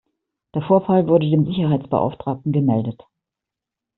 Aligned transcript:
Der 0.55 0.63
Vorfall 0.63 1.05
wurde 1.07 1.29
dem 1.29 1.45
Sicherheitsbeauftragten 1.45 2.51
gemeldet. 2.51 3.03